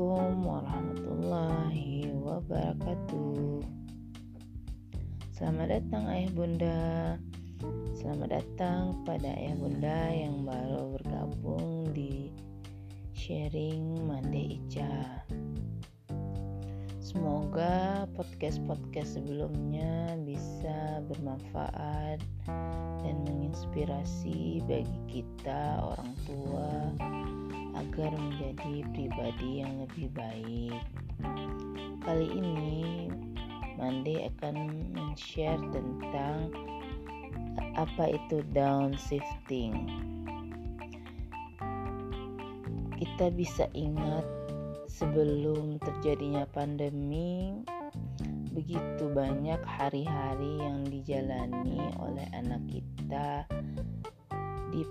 Assalamualaikum 0.00 0.48
warahmatullahi 0.48 2.08
wabarakatuh. 2.24 3.60
Selamat 5.28 5.76
datang 5.76 6.08
ayah 6.08 6.32
bunda. 6.32 6.80
Selamat 7.92 8.40
datang 8.40 9.04
pada 9.04 9.28
ayah 9.28 9.60
bunda 9.60 10.00
yang 10.08 10.48
baru 10.48 10.96
bergabung 10.96 11.92
di 11.92 12.32
sharing 13.12 14.00
Mande 14.08 14.56
Ica. 14.56 15.20
Semoga 17.04 18.08
podcast-podcast 18.16 19.20
sebelumnya 19.20 20.16
bisa 20.24 21.04
bermanfaat 21.12 22.24
dan 23.04 23.16
menginspirasi 23.28 24.64
bagi 24.64 25.20
kita 25.20 25.84
orang 25.84 26.12
tua 26.24 26.72
agar 27.80 28.12
menjadi 28.12 28.84
pribadi 28.92 29.64
yang 29.64 29.88
lebih 29.88 30.12
baik. 30.12 30.80
Kali 32.04 32.28
ini 32.28 33.08
Mande 33.80 34.28
akan 34.28 34.56
men-share 34.92 35.56
tentang 35.72 36.52
apa 37.80 38.12
itu 38.12 38.44
downshifting. 38.52 39.88
Kita 43.00 43.32
bisa 43.32 43.64
ingat 43.72 44.28
sebelum 44.84 45.80
terjadinya 45.80 46.44
pandemi 46.52 47.56
begitu 48.52 49.08
banyak 49.16 49.64
hari-hari 49.64 50.60
yang 50.60 50.84
dijalani 50.84 51.80
oleh 51.96 52.28
anak 52.36 52.60
kita 52.68 53.48
di 54.68 54.84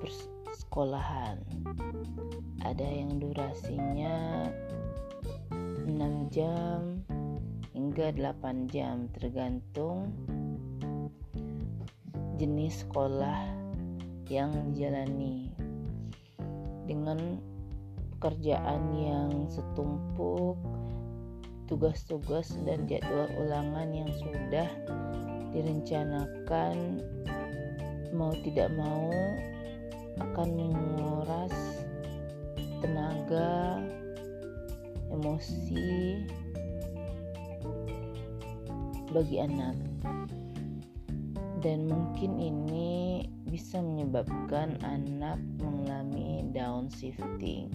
persekolahan 0.70 1.42
ada 2.62 2.86
yang 2.86 3.18
durasinya 3.18 4.46
6 5.50 6.30
jam 6.30 7.02
hingga 7.74 8.14
8 8.14 8.70
jam 8.70 9.10
tergantung 9.18 10.14
jenis 12.38 12.86
sekolah 12.86 13.50
yang 14.30 14.54
dijalani. 14.70 15.50
Dengan 16.86 17.42
pekerjaan 18.22 18.94
yang 18.94 19.50
setumpuk, 19.50 20.54
tugas-tugas 21.66 22.54
dan 22.70 22.86
jadwal 22.86 23.26
ulangan 23.42 23.90
yang 23.90 24.12
sudah 24.22 24.70
direncanakan 25.50 27.02
mau 28.14 28.30
tidak 28.46 28.70
mau 28.78 29.10
akan 30.20 30.48
menguras 30.56 31.56
tenaga, 32.80 33.80
emosi 35.12 36.24
bagi 39.12 39.42
anak. 39.42 39.76
Dan 41.60 41.92
mungkin 41.92 42.40
ini 42.40 43.28
bisa 43.50 43.84
menyebabkan 43.84 44.80
anak 44.86 45.42
mengalami 45.60 46.48
downshifting. 46.56 47.68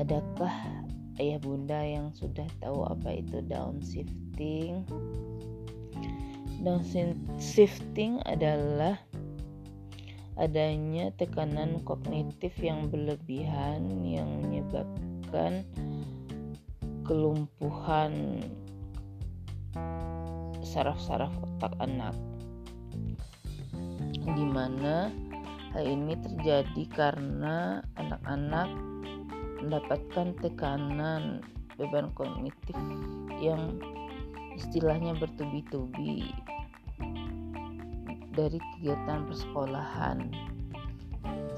Adakah 0.00 0.54
ayah 1.20 1.38
bunda 1.44 1.78
yang 1.84 2.08
sudah 2.16 2.48
tahu 2.64 2.88
apa 2.88 3.20
itu 3.20 3.44
downshifting? 3.44 4.88
Downshifting 6.64 8.24
adalah 8.24 8.96
adanya 10.34 11.14
tekanan 11.14 11.82
kognitif 11.86 12.50
yang 12.58 12.90
berlebihan 12.90 13.86
yang 14.02 14.26
menyebabkan 14.42 15.62
kelumpuhan 17.06 18.42
saraf-saraf 20.64 21.30
otak 21.38 21.74
anak. 21.78 22.16
Di 24.24 24.46
mana 24.48 25.12
hal 25.76 25.84
ini 25.86 26.18
terjadi 26.18 26.84
karena 26.90 27.84
anak-anak 28.00 28.70
mendapatkan 29.62 30.34
tekanan 30.42 31.44
beban 31.78 32.10
kognitif 32.14 32.78
yang 33.38 33.78
istilahnya 34.54 35.18
bertubi-tubi 35.18 36.30
dari 38.34 38.58
kegiatan 38.58 39.26
persekolahan 39.26 40.30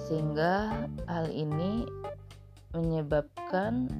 sehingga 0.06 0.86
hal 1.10 1.26
ini 1.32 1.88
menyebabkan 2.76 3.90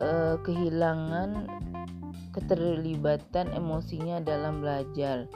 uh, 0.00 0.38
kehilangan 0.40 1.50
keterlibatan 2.32 3.52
emosinya 3.52 4.24
dalam 4.24 4.64
belajar 4.64 5.28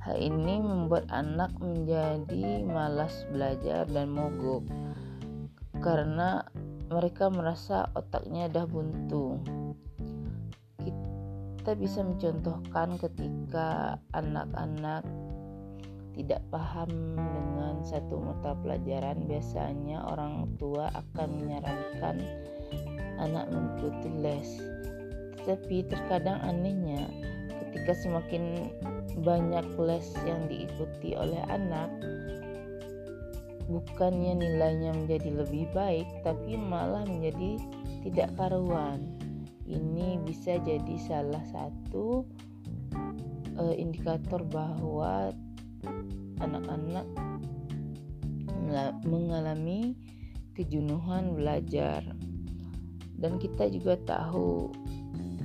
Hal 0.00 0.16
ini 0.16 0.64
membuat 0.64 1.12
anak 1.12 1.52
menjadi 1.60 2.64
malas 2.64 3.28
belajar 3.28 3.84
dan 3.84 4.08
mogok 4.08 4.64
karena 5.84 6.40
mereka 6.88 7.28
merasa 7.28 7.84
otaknya 7.92 8.48
dah 8.48 8.64
buntu. 8.64 9.36
Kita 11.60 11.76
bisa 11.76 12.00
mencontohkan 12.00 12.96
ketika 12.96 14.00
anak-anak 14.16 15.04
tidak 16.16 16.40
paham 16.48 16.88
dengan 17.20 17.84
satu 17.84 18.16
mata 18.16 18.56
pelajaran, 18.64 19.28
biasanya 19.28 20.00
orang 20.08 20.48
tua 20.56 20.88
akan 20.88 21.28
menyarankan 21.36 22.16
anak 23.20 23.44
mengikuti 23.52 24.08
les. 24.24 24.48
Tetapi 25.36 25.84
terkadang 25.84 26.40
anehnya, 26.40 27.12
ketika 27.60 27.92
semakin 27.92 28.72
banyak 29.20 29.68
les 29.76 30.08
yang 30.24 30.48
diikuti 30.48 31.12
oleh 31.12 31.44
anak 31.52 31.92
bukannya 33.70 34.34
nilainya 34.40 34.96
menjadi 34.96 35.44
lebih 35.44 35.68
baik 35.76 36.08
tapi 36.26 36.58
malah 36.58 37.06
menjadi 37.06 37.60
tidak 38.02 38.32
karuan 38.34 39.09
ini 39.70 40.18
bisa 40.26 40.58
jadi 40.58 40.96
salah 40.98 41.42
satu 41.54 42.26
uh, 43.54 43.74
indikator 43.78 44.42
bahwa 44.50 45.30
anak-anak 46.42 47.06
mengalami 49.06 49.94
kejenuhan 50.54 51.34
belajar. 51.34 52.02
Dan 53.20 53.36
kita 53.36 53.68
juga 53.68 54.00
tahu 54.08 54.72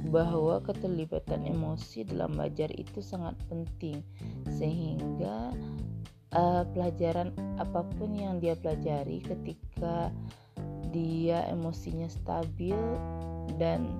bahwa 0.07 0.63
keterlibatan 0.63 1.43
emosi 1.43 2.07
dalam 2.07 2.37
belajar 2.37 2.71
itu 2.71 3.03
sangat 3.03 3.35
penting 3.51 3.99
sehingga 4.55 5.51
uh, 6.31 6.63
pelajaran 6.71 7.35
apa 7.59 7.83
pun 7.99 8.15
yang 8.15 8.39
dia 8.39 8.55
pelajari 8.55 9.19
ketika 9.19 10.13
dia 10.95 11.43
emosinya 11.51 12.07
stabil 12.07 12.77
dan 13.59 13.91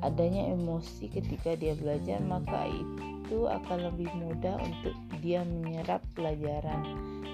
adanya 0.00 0.48
emosi 0.52 1.08
ketika 1.12 1.56
dia 1.56 1.76
belajar 1.76 2.20
maka 2.24 2.68
itu 2.68 3.46
akan 3.46 3.92
lebih 3.92 4.10
mudah 4.16 4.58
untuk 4.58 4.94
dia 5.20 5.44
menyerap 5.44 6.02
pelajaran. 6.16 6.80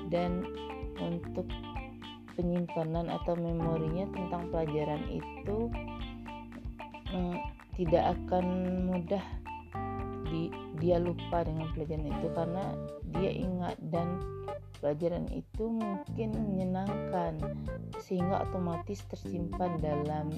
Dan 0.06 0.47
untuk 1.00 1.49
penyimpanan 2.37 3.09
atau 3.10 3.34
memorinya 3.34 4.06
tentang 4.12 4.53
pelajaran 4.53 5.03
itu 5.09 5.59
mm, 7.10 7.37
tidak 7.81 8.12
akan 8.12 8.44
mudah 8.87 9.25
di, 10.28 10.53
dia 10.78 11.00
lupa 11.00 11.43
dengan 11.47 11.69
pelajaran 11.72 12.06
itu 12.06 12.26
karena 12.37 12.65
dia 13.16 13.32
ingat 13.32 13.76
dan 13.88 14.20
pelajaran 14.79 15.26
itu 15.32 15.64
mungkin 15.73 16.29
menyenangkan 16.37 17.40
sehingga 18.05 18.44
otomatis 18.44 19.00
tersimpan 19.08 19.81
dalam 19.81 20.29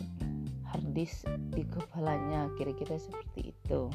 harddisk 0.73 1.29
di 1.53 1.65
kepalanya. 1.65 2.49
Kira-kira 2.57 3.01
seperti 3.01 3.53
itu. 3.57 3.89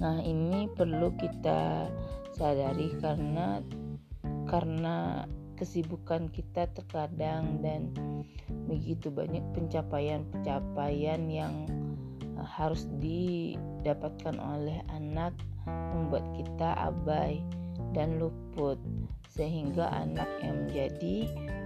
Nah 0.00 0.20
ini 0.20 0.68
perlu 0.72 1.12
kita 1.16 1.88
sadari 2.36 2.92
karena 3.00 3.64
karena 4.46 5.24
kesibukan 5.56 6.28
kita 6.28 6.68
terkadang 6.76 7.64
dan 7.64 7.90
begitu 8.68 9.08
banyak 9.08 9.42
pencapaian-pencapaian 9.56 11.22
yang 11.32 11.64
uh, 12.36 12.44
harus 12.44 12.84
didapatkan 13.00 14.36
oleh 14.36 14.84
anak 14.92 15.32
membuat 15.66 16.22
kita 16.36 16.76
abai 16.76 17.40
dan 17.96 18.20
luput 18.20 18.76
sehingga 19.32 19.88
anak 19.90 20.28
yang 20.44 20.68
menjadi 20.68 21.16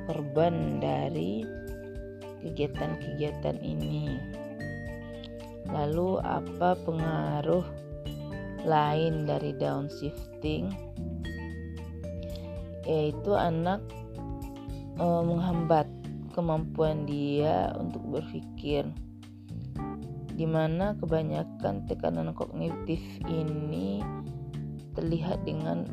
korban 0.07 0.79
dari 0.79 1.45
kegiatan-kegiatan 2.43 3.57
ini. 3.63 4.19
Lalu 5.71 6.19
apa 6.25 6.75
pengaruh 6.83 7.65
lain 8.67 9.29
dari 9.29 9.55
downshifting? 9.55 10.73
Yaitu 12.89 13.33
anak 13.37 13.85
e, 14.99 15.05
menghambat 15.05 15.87
kemampuan 16.35 17.07
dia 17.07 17.71
untuk 17.79 18.03
berpikir 18.19 18.89
di 20.41 20.49
mana 20.49 20.97
kebanyakan 20.97 21.85
tekanan 21.85 22.33
kognitif 22.33 22.99
ini 23.29 24.01
terlihat 24.97 25.45
dengan 25.45 25.85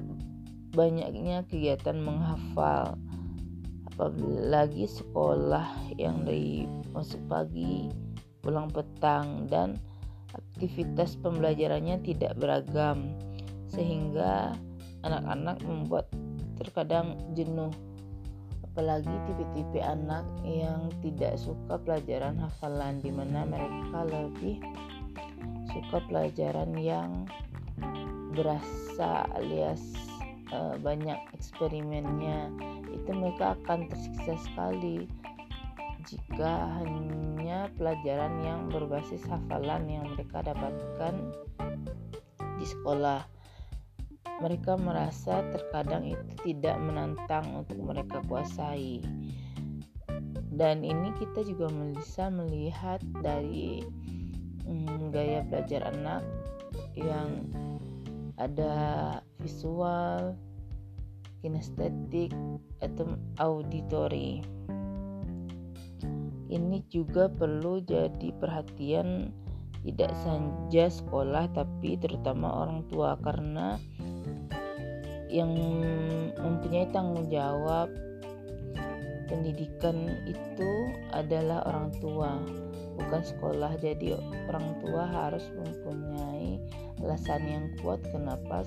banyaknya 0.71 1.43
kegiatan 1.51 2.00
menghafal 2.00 2.95
apalagi 3.97 4.85
sekolah 4.85 5.97
yang 5.97 6.21
dari 6.21 6.69
masuk 6.94 7.17
pagi 7.25 7.89
pulang 8.45 8.69
petang 8.69 9.49
dan 9.49 9.73
aktivitas 10.38 11.17
pembelajarannya 11.17 11.97
tidak 12.05 12.38
beragam 12.38 13.17
sehingga 13.73 14.53
anak-anak 15.01 15.57
membuat 15.65 16.05
terkadang 16.61 17.17
jenuh. 17.33 17.73
Apalagi 18.69 19.09
tipe-tipe 19.25 19.81
anak 19.81 20.29
yang 20.45 20.93
tidak 21.01 21.33
suka 21.41 21.81
pelajaran 21.81 22.38
hafalan 22.38 23.01
di 23.01 23.09
mana 23.09 23.50
mereka 23.50 24.05
lebih 24.05 24.61
suka 25.73 25.97
pelajaran 26.05 26.77
yang 26.77 27.25
berasa 28.38 29.25
alias 29.33 29.81
uh, 30.53 30.77
banyak 30.77 31.17
eksperimennya 31.33 32.53
itu 33.07 33.15
mereka 33.15 33.56
akan 33.56 33.88
tersiksa 33.88 34.36
sekali 34.51 35.07
jika 36.04 36.83
hanya 36.83 37.71
pelajaran 37.80 38.44
yang 38.44 38.68
berbasis 38.68 39.24
hafalan 39.31 39.88
yang 39.88 40.12
mereka 40.12 40.44
dapatkan 40.44 41.15
di 42.59 42.65
sekolah 42.68 43.24
mereka 44.44 44.75
merasa 44.75 45.39
terkadang 45.56 46.04
itu 46.04 46.51
tidak 46.51 46.75
menantang 46.83 47.48
untuk 47.63 47.80
mereka 47.80 48.19
kuasai. 48.27 49.00
Dan 50.51 50.83
ini 50.83 51.15
kita 51.15 51.48
juga 51.48 51.71
bisa 51.71 52.27
melihat 52.27 53.01
dari 53.24 53.81
hmm, 54.68 55.10
gaya 55.15 55.42
belajar 55.48 55.89
anak 55.89 56.21
yang 56.94 57.50
ada 58.38 59.18
visual, 59.42 60.38
kinestetik, 61.42 62.34
atau 62.81 63.18
auditory. 63.42 64.42
Ini 66.48 66.80
juga 66.88 67.28
perlu 67.28 67.84
jadi 67.84 68.31
perhatian 68.39 69.36
tidak 69.84 70.12
saja 70.24 70.92
sekolah 70.92 71.48
tapi 71.56 71.95
terutama 72.00 72.51
orang 72.51 72.84
tua 72.92 73.16
karena 73.24 73.80
yang 75.28 75.51
mempunyai 76.39 76.88
tanggung 76.92 77.28
jawab 77.28 77.92
pendidikan 79.28 80.07
itu 80.24 80.72
adalah 81.12 81.68
orang 81.68 81.92
tua 82.00 82.39
bukan 82.95 83.22
sekolah 83.22 83.75
jadi 83.78 84.16
orang 84.48 84.68
tua 84.84 85.04
harus 85.04 85.44
mempunyai 85.51 86.63
alasan 87.03 87.44
yang 87.45 87.65
kuat 87.81 88.01
kenapa 88.09 88.65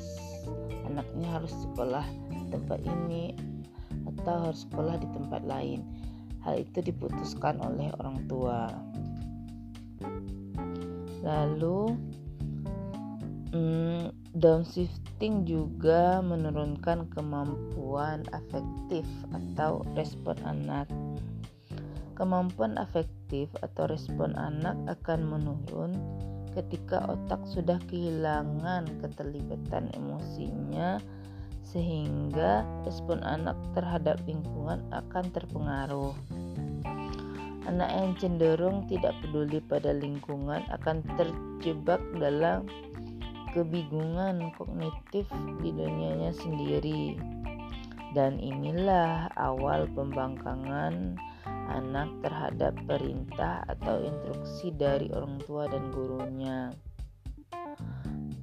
anaknya 0.86 1.28
harus 1.30 1.54
sekolah 1.66 2.06
tempat 2.50 2.82
ini 2.82 3.34
atau 4.06 4.50
harus 4.50 4.66
sekolah 4.66 4.98
di 4.98 5.08
tempat 5.14 5.42
lain 5.46 5.80
hal 6.42 6.58
itu 6.58 6.78
diputuskan 6.82 7.58
oleh 7.62 7.90
orang 8.00 8.18
tua 8.26 8.70
lalu 11.20 11.94
hmm, 13.52 14.20
Downshifting 14.30 15.42
juga 15.42 16.22
menurunkan 16.22 17.10
kemampuan 17.10 18.22
afektif 18.30 19.02
atau 19.34 19.82
respon 19.98 20.38
anak. 20.46 20.86
Kemampuan 22.14 22.78
afektif 22.78 23.50
atau 23.58 23.90
respon 23.90 24.38
anak 24.38 24.78
akan 24.86 25.26
menurun 25.26 25.98
ketika 26.54 27.06
otak 27.06 27.40
sudah 27.46 27.78
kehilangan 27.86 28.86
keterlibatan 28.98 29.90
emosinya 29.94 30.98
sehingga 31.62 32.66
respon 32.82 33.22
anak 33.22 33.54
terhadap 33.78 34.18
lingkungan 34.26 34.82
akan 34.90 35.24
terpengaruh. 35.30 36.14
Anak 37.68 37.90
yang 37.92 38.10
cenderung 38.18 38.88
tidak 38.90 39.14
peduli 39.22 39.62
pada 39.62 39.94
lingkungan 39.94 40.64
akan 40.74 41.06
terjebak 41.14 42.02
dalam 42.18 42.66
kebingungan 43.54 44.50
kognitif 44.58 45.28
di 45.62 45.70
dunianya 45.70 46.34
sendiri. 46.34 47.14
Dan 48.10 48.42
inilah 48.42 49.30
awal 49.38 49.86
pembangkangan 49.94 51.14
anak 51.70 52.10
terhadap 52.26 52.74
perintah 52.84 53.62
atau 53.70 54.02
instruksi 54.02 54.74
dari 54.74 55.06
orang 55.14 55.38
tua 55.46 55.70
dan 55.70 55.88
gurunya. 55.94 56.74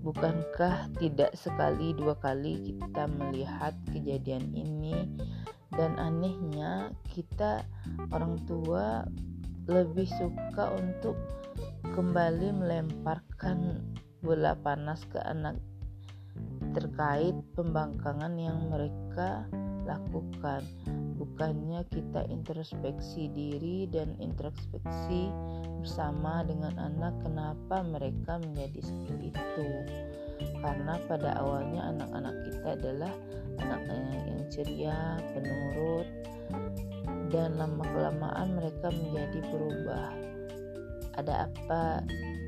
Bukankah 0.01 0.95
tidak 1.03 1.35
sekali 1.35 1.91
dua 1.91 2.15
kali 2.23 2.71
kita 2.71 3.11
melihat 3.11 3.75
kejadian 3.91 4.55
ini 4.55 5.03
dan 5.75 5.99
anehnya 5.99 6.95
kita 7.11 7.67
orang 8.15 8.39
tua 8.47 9.03
lebih 9.67 10.07
suka 10.07 10.71
untuk 10.79 11.19
kembali 11.91 12.55
melemparkan 12.55 13.83
bola 14.23 14.55
panas 14.55 15.03
ke 15.11 15.19
anak 15.27 15.59
terkait 16.71 17.35
pembangkangan 17.57 18.33
yang 18.39 18.71
mereka 18.71 19.43
lakukan. 19.83 20.63
Bukannya 21.37 21.85
kita 21.93 22.25
introspeksi 22.33 23.29
diri 23.29 23.85
dan 23.93 24.17
introspeksi 24.17 25.29
bersama 25.85 26.41
dengan 26.41 26.73
anak 26.81 27.13
kenapa 27.21 27.85
mereka 27.85 28.41
menjadi 28.41 28.81
seperti 28.81 29.29
itu. 29.29 29.69
Karena 30.57 30.97
pada 31.05 31.37
awalnya 31.37 31.93
anak-anak 31.93 32.41
kita 32.41 32.67
adalah 32.81 33.13
anak-anak 33.61 34.17
yang 34.25 34.41
ceria, 34.49 35.21
penurut, 35.37 36.09
dan 37.29 37.53
lama-kelamaan 37.61 38.57
mereka 38.57 38.89
menjadi 38.89 39.37
berubah. 39.53 40.09
Ada 41.21 41.53
apa 41.53 42.01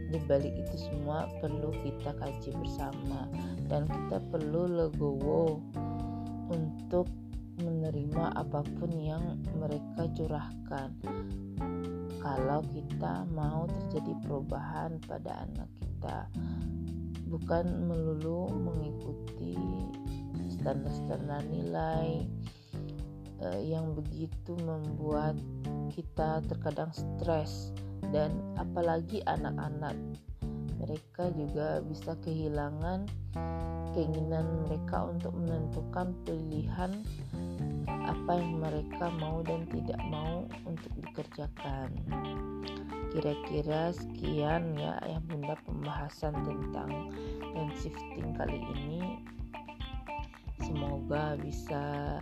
di 0.09 0.17
balik 0.25 0.65
itu 0.65 0.89
semua 0.89 1.29
perlu 1.37 1.69
kita 1.85 2.09
kaji 2.17 2.57
bersama 2.57 3.29
dan 3.69 3.85
kita 3.85 4.17
perlu 4.33 4.65
legowo 4.65 5.61
untuk 6.49 7.05
menerima 7.61 8.35
apa 8.35 8.63
pun 8.79 8.91
yang 8.95 9.39
mereka 9.59 10.07
curahkan. 10.15 10.89
Kalau 12.19 12.59
kita 12.71 13.23
mau 13.31 13.63
terjadi 13.67 14.13
perubahan 14.27 14.99
pada 15.07 15.47
anak 15.47 15.69
kita 15.79 16.27
bukan 17.29 17.85
melulu 17.85 18.49
mengikuti 18.49 19.55
standar-standar 20.59 21.45
nilai 21.47 22.25
uh, 23.45 23.61
yang 23.61 23.95
begitu 23.95 24.57
membuat 24.65 25.37
kita 25.93 26.43
terkadang 26.49 26.91
stres. 26.91 27.71
Dan 28.09 28.31
apalagi 28.57 29.21
anak-anak 29.27 29.93
mereka 30.79 31.29
juga 31.35 31.83
bisa 31.83 32.15
kehilangan 32.23 33.05
keinginan 33.93 34.65
mereka 34.67 35.09
untuk 35.09 35.33
menentukan 35.33 36.13
pilihan 36.25 36.91
apa 37.89 38.31
yang 38.37 38.61
mereka 38.61 39.09
mau 39.21 39.41
dan 39.45 39.65
tidak 39.69 40.01
mau 40.09 40.45
untuk 40.65 40.91
dikerjakan. 40.97 41.89
Kira-kira 43.09 43.89
sekian 43.93 44.77
ya 44.77 45.01
ayah 45.05 45.21
bunda 45.25 45.57
pembahasan 45.65 46.33
tentang 46.45 47.09
dan 47.41 47.67
shifting 47.77 48.37
kali 48.37 48.61
ini. 48.77 49.17
Semoga 50.61 51.33
bisa 51.41 52.17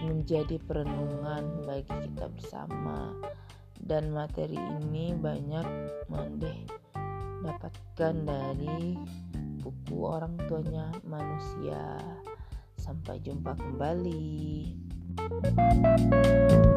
menjadi 0.00 0.56
perenungan 0.64 1.66
bagi 1.66 1.90
kita 2.06 2.30
bersama 2.30 3.10
dan 3.82 4.14
materi 4.14 4.56
ini 4.56 5.12
banyak 5.18 5.66
mendeh 6.06 6.60
dapatkan 7.40 8.14
dari 8.28 8.94
buku 9.60 10.08
orang 10.08 10.34
tuanya 10.48 10.88
manusia. 11.04 12.00
Sampai 12.80 13.20
jumpa 13.20 13.54
kembali. 13.54 14.72
thank 15.20 16.52
you 16.52 16.69